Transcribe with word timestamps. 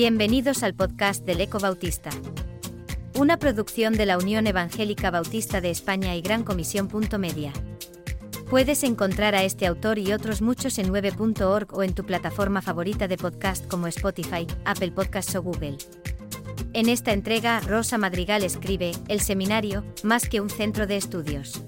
Bienvenidos 0.00 0.62
al 0.62 0.74
podcast 0.74 1.24
del 1.24 1.40
Eco 1.40 1.58
Bautista. 1.58 2.10
Una 3.18 3.36
producción 3.38 3.94
de 3.94 4.06
la 4.06 4.16
Unión 4.16 4.46
Evangélica 4.46 5.10
Bautista 5.10 5.60
de 5.60 5.70
España 5.70 6.14
y 6.14 6.20
Gran 6.20 6.44
Comisión. 6.44 6.88
Media. 7.18 7.52
Puedes 8.48 8.84
encontrar 8.84 9.34
a 9.34 9.42
este 9.42 9.66
autor 9.66 9.98
y 9.98 10.12
otros 10.12 10.40
muchos 10.40 10.78
en 10.78 10.92
9.org 10.92 11.74
o 11.74 11.82
en 11.82 11.94
tu 11.94 12.04
plataforma 12.04 12.62
favorita 12.62 13.08
de 13.08 13.16
podcast 13.16 13.66
como 13.66 13.88
Spotify, 13.88 14.46
Apple 14.64 14.92
Podcasts 14.92 15.34
o 15.34 15.42
Google. 15.42 15.78
En 16.74 16.88
esta 16.88 17.12
entrega, 17.12 17.58
Rosa 17.58 17.98
Madrigal 17.98 18.44
escribe, 18.44 18.92
El 19.08 19.20
seminario, 19.20 19.84
más 20.04 20.28
que 20.28 20.40
un 20.40 20.48
centro 20.48 20.86
de 20.86 20.96
estudios. 20.96 21.64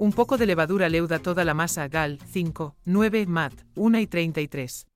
Un 0.00 0.12
poco 0.12 0.38
de 0.38 0.46
levadura 0.46 0.88
leuda 0.88 1.18
toda 1.18 1.44
la 1.44 1.52
masa. 1.52 1.86
Gal, 1.86 2.18
5, 2.24 2.74
9, 2.86 3.26
Mat, 3.26 3.52
1 3.74 3.98
y 4.00 4.06
33. 4.06 4.86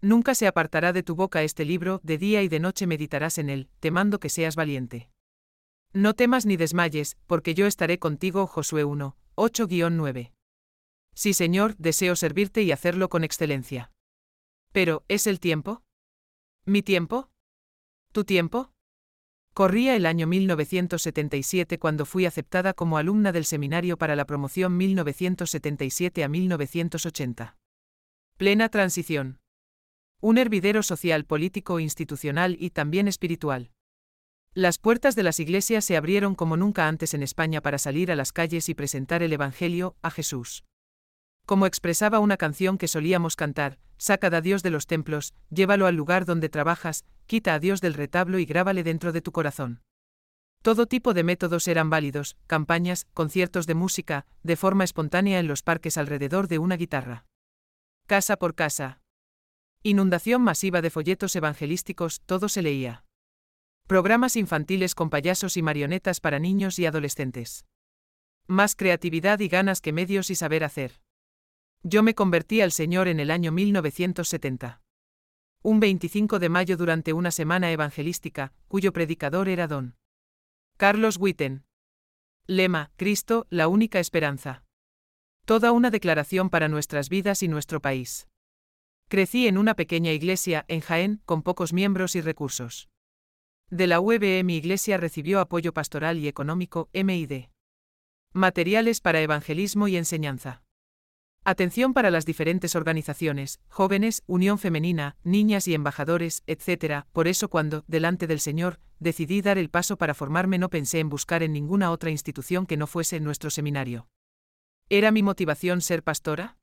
Nunca 0.00 0.34
se 0.34 0.46
apartará 0.46 0.94
de 0.94 1.02
tu 1.02 1.14
boca 1.14 1.42
este 1.42 1.66
libro, 1.66 2.00
de 2.02 2.16
día 2.16 2.42
y 2.42 2.48
de 2.48 2.58
noche 2.58 2.86
meditarás 2.86 3.36
en 3.36 3.50
él, 3.50 3.68
te 3.78 3.90
mando 3.90 4.18
que 4.20 4.30
seas 4.30 4.56
valiente. 4.56 5.10
No 5.92 6.14
temas 6.14 6.46
ni 6.46 6.56
desmayes, 6.56 7.18
porque 7.26 7.52
yo 7.52 7.66
estaré 7.66 7.98
contigo. 7.98 8.46
Josué 8.46 8.84
1, 8.84 9.18
8-9. 9.34 10.32
Sí, 11.14 11.34
Señor, 11.34 11.76
deseo 11.76 12.16
servirte 12.16 12.62
y 12.62 12.72
hacerlo 12.72 13.10
con 13.10 13.24
excelencia. 13.24 13.92
Pero, 14.72 15.04
¿es 15.08 15.26
el 15.26 15.40
tiempo? 15.40 15.82
¿Mi 16.64 16.80
tiempo? 16.80 17.28
¿Tu 18.12 18.24
tiempo? 18.24 18.71
Corría 19.54 19.96
el 19.96 20.06
año 20.06 20.26
1977 20.26 21.78
cuando 21.78 22.06
fui 22.06 22.24
aceptada 22.24 22.72
como 22.72 22.96
alumna 22.96 23.32
del 23.32 23.44
seminario 23.44 23.98
para 23.98 24.16
la 24.16 24.24
promoción 24.24 24.78
1977 24.78 26.24
a 26.24 26.28
1980. 26.28 27.58
Plena 28.38 28.70
transición. 28.70 29.40
Un 30.22 30.38
hervidero 30.38 30.82
social, 30.82 31.26
político, 31.26 31.80
institucional 31.80 32.56
y 32.58 32.70
también 32.70 33.08
espiritual. 33.08 33.72
Las 34.54 34.78
puertas 34.78 35.16
de 35.16 35.22
las 35.22 35.38
iglesias 35.38 35.84
se 35.84 35.98
abrieron 35.98 36.34
como 36.34 36.56
nunca 36.56 36.88
antes 36.88 37.12
en 37.12 37.22
España 37.22 37.60
para 37.60 37.76
salir 37.76 38.10
a 38.10 38.16
las 38.16 38.32
calles 38.32 38.70
y 38.70 38.74
presentar 38.74 39.22
el 39.22 39.34
Evangelio 39.34 39.96
a 40.00 40.10
Jesús. 40.10 40.64
Como 41.44 41.66
expresaba 41.66 42.20
una 42.20 42.38
canción 42.38 42.78
que 42.78 42.88
solíamos 42.88 43.36
cantar, 43.36 43.78
saca 44.02 44.26
a 44.26 44.40
Dios 44.40 44.64
de 44.64 44.70
los 44.70 44.88
templos, 44.88 45.32
llévalo 45.48 45.86
al 45.86 45.94
lugar 45.94 46.24
donde 46.24 46.48
trabajas, 46.48 47.04
quita 47.26 47.54
a 47.54 47.60
Dios 47.60 47.80
del 47.80 47.94
retablo 47.94 48.40
y 48.40 48.44
grábale 48.44 48.82
dentro 48.82 49.12
de 49.12 49.22
tu 49.22 49.30
corazón. 49.30 49.80
Todo 50.60 50.86
tipo 50.86 51.14
de 51.14 51.22
métodos 51.22 51.68
eran 51.68 51.88
válidos, 51.88 52.36
campañas, 52.48 53.06
conciertos 53.14 53.68
de 53.68 53.74
música, 53.74 54.26
de 54.42 54.56
forma 54.56 54.82
espontánea 54.82 55.38
en 55.38 55.46
los 55.46 55.62
parques 55.62 55.96
alrededor 55.98 56.48
de 56.48 56.58
una 56.58 56.76
guitarra. 56.76 57.26
Casa 58.08 58.36
por 58.36 58.56
casa. 58.56 59.00
Inundación 59.84 60.42
masiva 60.42 60.82
de 60.82 60.90
folletos 60.90 61.36
evangelísticos, 61.36 62.22
todo 62.26 62.48
se 62.48 62.62
leía. 62.62 63.04
Programas 63.86 64.34
infantiles 64.34 64.96
con 64.96 65.10
payasos 65.10 65.56
y 65.56 65.62
marionetas 65.62 66.20
para 66.20 66.40
niños 66.40 66.78
y 66.80 66.86
adolescentes. 66.86 67.66
Más 68.48 68.74
creatividad 68.74 69.38
y 69.38 69.46
ganas 69.46 69.80
que 69.80 69.92
medios 69.92 70.28
y 70.30 70.34
saber 70.34 70.64
hacer. 70.64 71.01
Yo 71.84 72.04
me 72.04 72.14
convertí 72.14 72.60
al 72.60 72.70
Señor 72.70 73.08
en 73.08 73.18
el 73.18 73.30
año 73.30 73.50
1970. 73.50 74.80
Un 75.62 75.80
25 75.80 76.38
de 76.38 76.48
mayo 76.48 76.76
durante 76.76 77.12
una 77.12 77.32
semana 77.32 77.72
evangelística, 77.72 78.52
cuyo 78.68 78.92
predicador 78.92 79.48
era 79.48 79.66
don 79.66 79.96
Carlos 80.76 81.16
Witten. 81.18 81.64
Lema, 82.46 82.92
Cristo, 82.96 83.46
la 83.50 83.66
única 83.66 83.98
esperanza. 83.98 84.64
Toda 85.44 85.72
una 85.72 85.90
declaración 85.90 86.50
para 86.50 86.68
nuestras 86.68 87.08
vidas 87.08 87.42
y 87.42 87.48
nuestro 87.48 87.80
país. 87.80 88.28
Crecí 89.08 89.48
en 89.48 89.58
una 89.58 89.74
pequeña 89.74 90.12
iglesia, 90.12 90.64
en 90.68 90.80
Jaén, 90.80 91.20
con 91.24 91.42
pocos 91.42 91.72
miembros 91.72 92.14
y 92.14 92.20
recursos. 92.20 92.88
De 93.70 93.88
la 93.88 93.98
UEBE 93.98 94.44
mi 94.44 94.56
iglesia 94.56 94.98
recibió 94.98 95.40
apoyo 95.40 95.72
pastoral 95.72 96.18
y 96.18 96.28
económico, 96.28 96.90
MID. 96.92 97.48
Materiales 98.32 99.00
para 99.00 99.20
evangelismo 99.20 99.88
y 99.88 99.96
enseñanza. 99.96 100.62
Atención 101.44 101.92
para 101.92 102.12
las 102.12 102.24
diferentes 102.24 102.76
organizaciones, 102.76 103.58
jóvenes, 103.66 104.22
Unión 104.28 104.60
Femenina, 104.60 105.16
niñas 105.24 105.66
y 105.66 105.74
embajadores, 105.74 106.44
etc. 106.46 107.04
Por 107.12 107.26
eso 107.26 107.48
cuando, 107.48 107.82
delante 107.88 108.28
del 108.28 108.38
Señor, 108.38 108.78
decidí 109.00 109.42
dar 109.42 109.58
el 109.58 109.68
paso 109.68 109.96
para 109.96 110.14
formarme 110.14 110.58
no 110.58 110.70
pensé 110.70 111.00
en 111.00 111.08
buscar 111.08 111.42
en 111.42 111.52
ninguna 111.52 111.90
otra 111.90 112.10
institución 112.10 112.64
que 112.64 112.76
no 112.76 112.86
fuese 112.86 113.18
nuestro 113.18 113.50
seminario. 113.50 114.06
¿Era 114.88 115.10
mi 115.10 115.24
motivación 115.24 115.80
ser 115.80 116.04
pastora? 116.04 116.58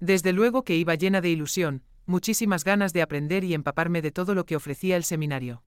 Desde 0.00 0.32
luego 0.32 0.64
que 0.64 0.74
iba 0.74 0.96
llena 0.96 1.20
de 1.20 1.28
ilusión, 1.28 1.84
muchísimas 2.04 2.64
ganas 2.64 2.92
de 2.92 3.02
aprender 3.02 3.44
y 3.44 3.54
empaparme 3.54 4.02
de 4.02 4.10
todo 4.10 4.34
lo 4.34 4.46
que 4.46 4.56
ofrecía 4.56 4.96
el 4.96 5.04
seminario. 5.04 5.62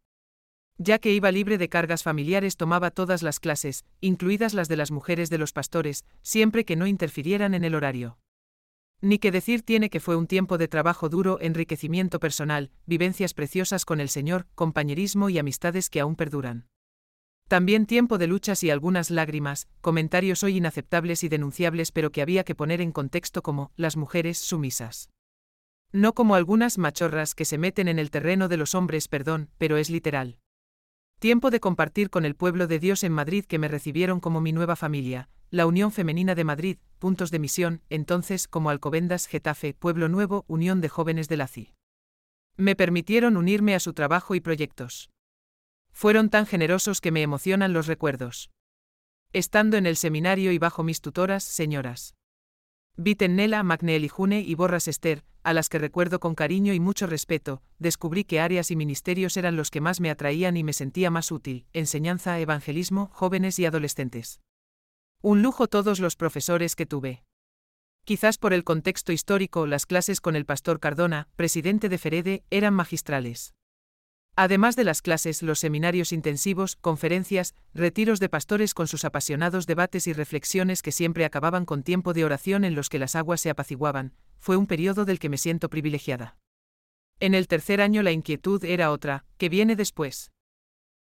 Ya 0.78 1.00
que 1.00 1.14
iba 1.14 1.32
libre 1.32 1.58
de 1.58 1.70
cargas 1.70 2.04
familiares 2.04 2.58
tomaba 2.58 2.92
todas 2.92 3.24
las 3.24 3.40
clases, 3.40 3.86
incluidas 4.02 4.54
las 4.54 4.68
de 4.68 4.76
las 4.76 4.92
mujeres 4.92 5.30
de 5.30 5.38
los 5.38 5.54
pastores, 5.54 6.04
siempre 6.22 6.66
que 6.66 6.76
no 6.76 6.86
interfirieran 6.86 7.54
en 7.54 7.64
el 7.64 7.76
horario. 7.76 8.18
Ni 9.06 9.20
que 9.20 9.32
decir 9.32 9.62
tiene 9.62 9.92
que 9.92 10.00
fue 10.00 10.16
un 10.16 10.26
tiempo 10.26 10.58
de 10.58 10.68
trabajo 10.68 11.10
duro, 11.10 11.38
enriquecimiento 11.40 12.20
personal, 12.20 12.72
vivencias 12.88 13.36
preciosas 13.36 13.86
con 13.86 14.00
el 14.00 14.10
Señor, 14.10 14.48
compañerismo 14.56 15.30
y 15.30 15.38
amistades 15.38 15.92
que 15.92 16.00
aún 16.00 16.16
perduran. 16.16 16.66
También 17.48 17.86
tiempo 17.86 18.18
de 18.18 18.26
luchas 18.26 18.64
y 18.64 18.72
algunas 18.72 19.12
lágrimas, 19.12 19.68
comentarios 19.80 20.42
hoy 20.42 20.58
inaceptables 20.58 21.24
y 21.24 21.30
denunciables 21.30 21.92
pero 21.92 22.12
que 22.12 22.24
había 22.24 22.44
que 22.44 22.56
poner 22.56 22.82
en 22.82 22.92
contexto 22.92 23.44
como 23.44 23.72
las 23.76 23.96
mujeres 23.96 24.40
sumisas. 24.40 25.12
No 25.92 26.14
como 26.14 26.34
algunas 26.34 26.80
machorras 26.80 27.36
que 27.36 27.46
se 27.46 27.60
meten 27.60 27.88
en 27.88 28.00
el 28.00 28.10
terreno 28.10 28.48
de 28.48 28.58
los 28.58 28.74
hombres, 28.74 29.08
perdón, 29.08 29.52
pero 29.60 29.78
es 29.78 29.92
literal. 29.92 30.40
Tiempo 31.20 31.50
de 31.50 31.60
compartir 31.60 32.10
con 32.10 32.26
el 32.26 32.36
pueblo 32.36 32.68
de 32.68 32.80
Dios 32.80 33.04
en 33.04 33.14
Madrid 33.14 33.46
que 33.46 33.58
me 33.58 33.68
recibieron 33.68 34.20
como 34.20 34.42
mi 34.42 34.52
nueva 34.52 34.76
familia, 34.76 35.30
la 35.50 35.66
Unión 35.66 35.92
Femenina 35.92 36.36
de 36.36 36.44
Madrid, 36.44 36.78
puntos 37.00 37.32
de 37.32 37.40
misión, 37.40 37.82
entonces 37.90 38.48
como 38.48 38.70
Alcobendas, 38.70 39.28
Getafe, 39.28 39.74
Pueblo 39.74 40.10
Nuevo, 40.10 40.44
Unión 40.48 40.82
de 40.82 40.90
Jóvenes 40.90 41.30
de 41.30 41.38
la 41.38 41.48
CI. 41.48 41.74
Me 42.58 42.76
permitieron 42.76 43.38
unirme 43.38 43.76
a 43.76 43.80
su 43.80 43.94
trabajo 43.94 44.36
y 44.36 44.42
proyectos. 44.42 45.10
Fueron 45.92 46.30
tan 46.30 46.46
generosos 46.46 47.00
que 47.00 47.12
me 47.12 47.22
emocionan 47.22 47.72
los 47.72 47.88
recuerdos. 47.88 48.52
Estando 49.32 49.78
en 49.78 49.86
el 49.86 49.96
seminario 49.96 50.52
y 50.52 50.58
bajo 50.58 50.84
mis 50.84 51.02
tutoras, 51.02 51.44
señoras. 51.44 52.16
Vitennela, 52.98 53.62
June 54.10 54.40
y 54.40 54.56
Borras 54.56 54.88
Esther, 54.88 55.24
a 55.44 55.54
las 55.54 55.68
que 55.68 55.80
recuerdo 55.80 56.20
con 56.22 56.34
cariño 56.34 56.74
y 56.74 56.80
mucho 56.80 57.08
respeto, 57.08 57.62
descubrí 57.78 58.24
que 58.24 58.40
áreas 58.40 58.72
y 58.72 58.78
ministerios 58.78 59.36
eran 59.36 59.58
los 59.58 59.70
que 59.70 59.82
más 59.82 60.00
me 60.00 60.10
atraían 60.10 60.56
y 60.56 60.64
me 60.64 60.72
sentía 60.72 61.12
más 61.12 61.32
útil, 61.32 61.66
enseñanza, 61.74 62.40
evangelismo, 62.40 63.10
jóvenes 63.12 63.60
y 63.60 63.66
adolescentes. 63.66 64.40
Un 65.22 65.42
lujo 65.42 65.68
todos 65.68 66.00
los 66.00 66.16
profesores 66.16 66.76
que 66.76 66.86
tuve. 66.86 67.24
Quizás 68.06 68.38
por 68.38 68.54
el 68.54 68.64
contexto 68.64 69.12
histórico, 69.12 69.68
las 69.68 69.86
clases 69.86 70.22
con 70.22 70.36
el 70.36 70.46
pastor 70.46 70.80
Cardona, 70.80 71.28
presidente 71.36 71.90
de 71.90 71.98
Ferede, 71.98 72.44
eran 72.50 72.74
magistrales. 72.74 73.56
Además 74.38 74.76
de 74.76 74.84
las 74.84 75.02
clases, 75.02 75.42
los 75.44 75.60
seminarios 75.60 76.12
intensivos, 76.12 76.76
conferencias, 76.76 77.56
retiros 77.74 78.20
de 78.20 78.28
pastores 78.28 78.74
con 78.74 78.88
sus 78.88 79.06
apasionados 79.06 79.66
debates 79.66 80.08
y 80.08 80.14
reflexiones 80.14 80.82
que 80.82 80.92
siempre 80.92 81.24
acababan 81.24 81.64
con 81.66 81.84
tiempo 81.84 82.14
de 82.14 82.26
oración 82.26 82.66
en 82.66 82.76
los 82.76 82.90
que 82.90 83.00
las 83.00 83.16
aguas 83.16 83.40
se 83.40 83.50
apaciguaban, 83.50 84.14
fue 84.40 84.58
un 84.58 84.68
periodo 84.68 85.06
del 85.06 85.20
que 85.20 85.30
me 85.30 85.38
siento 85.38 85.70
privilegiada. 85.70 86.38
En 87.22 87.34
el 87.34 87.48
tercer 87.48 87.80
año 87.80 88.04
la 88.04 88.12
inquietud 88.12 88.64
era 88.66 88.92
otra, 88.92 89.24
que 89.38 89.48
viene 89.48 89.78
después. 89.78 90.32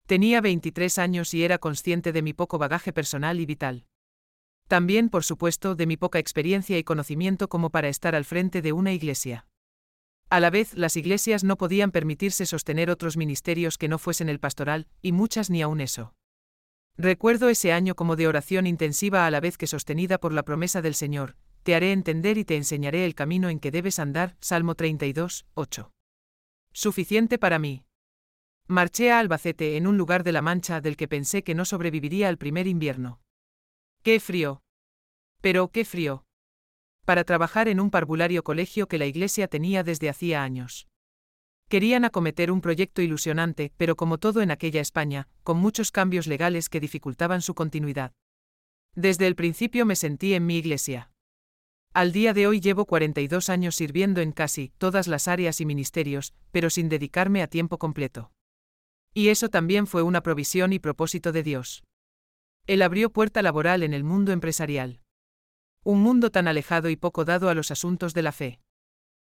Tenía 0.08 0.42
23 0.42 0.98
años 0.98 1.36
y 1.36 1.44
era 1.44 1.60
consciente 1.60 2.12
de 2.12 2.24
mi 2.24 2.34
poco 2.34 2.58
bagaje 2.58 2.92
personal 2.92 3.40
y 3.40 3.46
vital. 3.46 3.86
También, 4.68 5.10
por 5.10 5.24
supuesto, 5.24 5.76
de 5.76 5.86
mi 5.86 5.98
poca 5.98 6.18
experiencia 6.18 6.80
y 6.80 6.84
conocimiento 6.84 7.48
como 7.48 7.70
para 7.70 7.90
estar 7.90 8.16
al 8.16 8.26
frente 8.26 8.64
de 8.64 8.74
una 8.74 8.92
iglesia. 8.92 9.46
A 10.30 10.40
la 10.40 10.52
vez, 10.52 10.76
las 10.76 10.96
iglesias 10.96 11.44
no 11.44 11.58
podían 11.58 11.92
permitirse 11.92 12.46
sostener 12.46 12.92
otros 12.92 13.18
ministerios 13.18 13.78
que 13.78 13.88
no 13.88 13.98
fuesen 13.98 14.30
el 14.30 14.40
pastoral, 14.40 14.88
y 15.02 15.12
muchas 15.12 15.50
ni 15.50 15.62
aun 15.64 15.82
eso. 15.82 16.14
Recuerdo 16.98 17.50
ese 17.50 17.72
año 17.72 17.96
como 17.96 18.16
de 18.16 18.28
oración 18.28 18.68
intensiva 18.68 19.26
a 19.26 19.32
la 19.32 19.40
vez 19.40 19.58
que 19.58 19.66
sostenida 19.66 20.20
por 20.20 20.34
la 20.34 20.44
promesa 20.44 20.82
del 20.82 20.94
Señor, 20.94 21.36
te 21.64 21.74
haré 21.74 21.92
entender 21.92 22.38
y 22.38 22.46
te 22.46 22.58
enseñaré 22.58 23.06
el 23.06 23.16
camino 23.16 23.50
en 23.50 23.60
que 23.60 23.72
debes 23.72 23.98
andar, 23.98 24.38
Salmo 24.40 24.76
32, 24.76 25.48
8. 25.56 25.92
Suficiente 26.74 27.40
para 27.40 27.58
mí. 27.58 27.86
Marché 28.68 29.12
a 29.12 29.20
Albacete 29.20 29.78
en 29.78 29.88
un 29.88 29.98
lugar 29.98 30.24
de 30.24 30.32
la 30.32 30.44
Mancha 30.44 30.80
del 30.80 30.96
que 30.96 31.08
pensé 31.08 31.44
que 31.44 31.56
no 31.56 31.66
sobreviviría 31.66 32.30
al 32.30 32.38
primer 32.38 32.68
invierno. 32.68 33.20
¡Qué 34.04 34.20
frío! 34.20 34.62
Pero 35.42 35.70
qué 35.70 35.86
frío. 35.86 36.26
Para 37.10 37.24
trabajar 37.24 37.68
en 37.70 37.80
un 37.80 37.90
parvulario 37.90 38.44
colegio 38.44 38.88
que 38.88 39.00
la 39.00 39.08
iglesia 39.08 39.48
tenía 39.48 39.82
desde 39.82 40.10
hacía 40.10 40.44
años. 40.44 40.88
Querían 41.68 42.06
acometer 42.06 42.52
un 42.52 42.62
proyecto 42.62 43.02
ilusionante, 43.02 43.74
pero 43.78 43.96
como 43.96 44.20
todo 44.20 44.44
en 44.44 44.52
aquella 44.52 44.80
España, 44.80 45.28
con 45.42 45.58
muchos 45.58 45.92
cambios 45.92 46.28
legales 46.28 46.70
que 46.70 46.80
dificultaban 46.80 47.42
su 47.42 47.56
continuidad. 47.56 48.12
Desde 48.94 49.26
el 49.26 49.36
principio 49.36 49.88
me 49.88 49.96
sentí 49.96 50.36
en 50.36 50.46
mi 50.46 50.58
iglesia. 50.58 51.10
Al 51.96 52.12
día 52.12 52.36
de 52.36 52.46
hoy 52.46 52.60
llevo 52.60 52.86
42 52.86 53.50
años 53.50 53.76
sirviendo 53.76 54.22
en 54.22 54.32
casi 54.32 54.72
todas 54.78 55.08
las 55.08 55.28
áreas 55.28 55.62
y 55.62 55.66
ministerios, 55.66 56.36
pero 56.52 56.70
sin 56.70 56.90
dedicarme 56.90 57.42
a 57.42 57.48
tiempo 57.48 57.80
completo. 57.80 58.32
Y 59.16 59.30
eso 59.30 59.50
también 59.50 59.88
fue 59.88 60.04
una 60.04 60.22
provisión 60.22 60.74
y 60.74 60.78
propósito 60.78 61.32
de 61.32 61.42
Dios. 61.42 61.84
Él 62.68 62.84
abrió 62.84 63.10
puerta 63.10 63.42
laboral 63.42 63.82
en 63.82 63.96
el 63.96 64.04
mundo 64.04 64.32
empresarial. 64.32 65.02
Un 65.84 66.02
mundo 66.02 66.30
tan 66.30 66.48
alejado 66.48 66.90
y 66.90 66.98
poco 66.98 67.24
dado 67.24 67.50
a 67.50 67.56
los 67.56 67.72
asuntos 67.72 68.14
de 68.14 68.22
la 68.22 68.32
fe. 68.34 68.60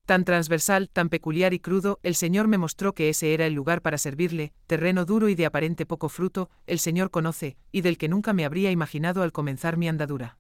Tan 0.06 0.26
transversal, 0.26 0.90
tan 0.90 1.08
peculiar 1.08 1.54
y 1.54 1.60
crudo, 1.60 2.00
el 2.04 2.16
Señor 2.16 2.50
me 2.50 2.58
mostró 2.58 2.94
que 2.94 3.08
ese 3.08 3.34
era 3.34 3.46
el 3.46 3.54
lugar 3.54 3.82
para 3.82 3.98
servirle, 3.98 4.52
terreno 4.68 5.06
duro 5.06 5.30
y 5.30 5.36
de 5.36 5.46
aparente 5.46 5.86
poco 5.86 6.10
fruto, 6.10 6.50
el 6.68 6.80
Señor 6.80 7.10
conoce, 7.10 7.56
y 7.72 7.82
del 7.82 7.98
que 7.98 8.10
nunca 8.10 8.34
me 8.34 8.44
habría 8.44 8.72
imaginado 8.72 9.24
al 9.24 9.32
comenzar 9.32 9.78
mi 9.78 9.88
andadura. 9.88 10.40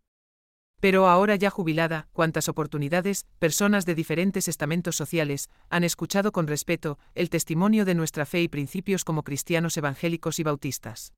Pero 0.82 1.08
ahora 1.08 1.38
ya 1.38 1.50
jubilada, 1.50 2.10
cuántas 2.12 2.50
oportunidades, 2.50 3.26
personas 3.40 3.86
de 3.86 3.96
diferentes 3.96 4.50
estamentos 4.50 4.98
sociales, 4.98 5.50
han 5.70 5.86
escuchado 5.86 6.34
con 6.34 6.46
respeto 6.46 7.00
el 7.16 7.30
testimonio 7.30 7.86
de 7.86 7.96
nuestra 7.96 8.26
fe 8.26 8.42
y 8.42 8.50
principios 8.50 9.06
como 9.06 9.24
cristianos 9.24 9.78
evangélicos 9.78 10.40
y 10.40 10.44
bautistas. 10.44 11.14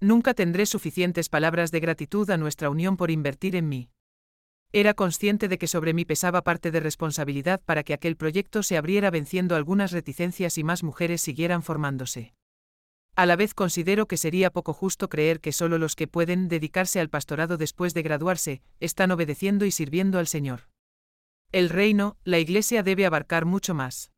Nunca 0.00 0.32
tendré 0.32 0.64
suficientes 0.64 1.28
palabras 1.28 1.70
de 1.70 1.80
gratitud 1.80 2.30
a 2.30 2.38
nuestra 2.38 2.70
unión 2.70 2.96
por 2.96 3.10
invertir 3.10 3.54
en 3.56 3.68
mí. 3.68 3.90
Era 4.72 4.92
consciente 4.92 5.48
de 5.48 5.56
que 5.56 5.66
sobre 5.66 5.94
mí 5.94 6.04
pesaba 6.04 6.42
parte 6.42 6.70
de 6.70 6.80
responsabilidad 6.80 7.62
para 7.64 7.84
que 7.84 7.94
aquel 7.94 8.16
proyecto 8.16 8.62
se 8.62 8.76
abriera 8.76 9.10
venciendo 9.10 9.56
algunas 9.56 9.92
reticencias 9.92 10.58
y 10.58 10.64
más 10.64 10.82
mujeres 10.82 11.22
siguieran 11.22 11.62
formándose. 11.62 12.34
A 13.16 13.24
la 13.24 13.34
vez 13.34 13.54
considero 13.54 14.06
que 14.06 14.18
sería 14.18 14.52
poco 14.52 14.74
justo 14.74 15.08
creer 15.08 15.40
que 15.40 15.52
solo 15.52 15.78
los 15.78 15.96
que 15.96 16.06
pueden 16.06 16.48
dedicarse 16.48 17.00
al 17.00 17.08
pastorado 17.08 17.56
después 17.56 17.94
de 17.94 18.02
graduarse, 18.02 18.62
están 18.78 19.10
obedeciendo 19.10 19.64
y 19.64 19.70
sirviendo 19.70 20.18
al 20.18 20.26
Señor. 20.26 20.68
El 21.50 21.70
reino, 21.70 22.18
la 22.24 22.38
Iglesia 22.38 22.82
debe 22.82 23.06
abarcar 23.06 23.46
mucho 23.46 23.74
más. 23.74 24.12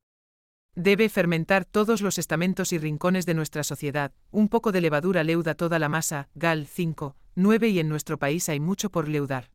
Debe 0.74 1.08
fermentar 1.08 1.64
todos 1.64 2.02
los 2.02 2.18
estamentos 2.18 2.72
y 2.72 2.78
rincones 2.78 3.24
de 3.24 3.34
nuestra 3.34 3.62
sociedad, 3.62 4.12
un 4.32 4.48
poco 4.48 4.72
de 4.72 4.80
levadura 4.80 5.22
leuda 5.22 5.54
toda 5.54 5.78
la 5.78 5.88
masa, 5.88 6.28
Gal 6.34 6.66
5, 6.66 7.16
9 7.36 7.68
y 7.68 7.78
en 7.78 7.88
nuestro 7.88 8.18
país 8.18 8.48
hay 8.48 8.58
mucho 8.58 8.90
por 8.90 9.08
leudar. 9.08 9.50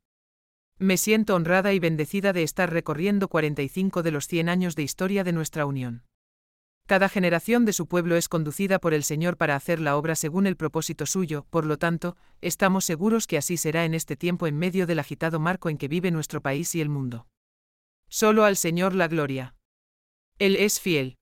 Me 0.77 0.97
siento 0.97 1.35
honrada 1.35 1.71
y 1.71 1.79
bendecida 1.79 2.33
de 2.33 2.43
estar 2.43 2.71
recorriendo 2.71 3.29
45 3.29 4.03
de 4.03 4.11
los 4.11 4.27
100 4.27 4.49
años 4.49 4.75
de 4.75 4.83
historia 4.83 5.23
de 5.23 5.31
nuestra 5.31 5.65
unión. 5.65 6.03
Cada 6.85 7.07
generación 7.07 7.65
de 7.65 7.73
su 7.73 7.87
pueblo 7.87 8.15
es 8.15 8.27
conducida 8.27 8.77
por 8.77 8.93
el 8.93 9.03
Señor 9.03 9.37
para 9.37 9.55
hacer 9.55 9.79
la 9.79 9.95
obra 9.95 10.15
según 10.15 10.45
el 10.45 10.57
propósito 10.57 11.05
suyo, 11.05 11.47
por 11.49 11.65
lo 11.65 11.77
tanto, 11.77 12.17
estamos 12.41 12.85
seguros 12.85 13.25
que 13.25 13.37
así 13.37 13.57
será 13.57 13.85
en 13.85 13.93
este 13.93 14.15
tiempo 14.17 14.47
en 14.47 14.57
medio 14.57 14.85
del 14.85 14.99
agitado 14.99 15.39
marco 15.39 15.69
en 15.69 15.77
que 15.77 15.87
vive 15.87 16.11
nuestro 16.11 16.41
país 16.41 16.75
y 16.75 16.81
el 16.81 16.89
mundo. 16.89 17.25
Solo 18.09 18.43
al 18.43 18.57
Señor 18.57 18.93
la 18.93 19.07
gloria. 19.07 19.55
Él 20.37 20.57
es 20.57 20.79
fiel. 20.79 21.15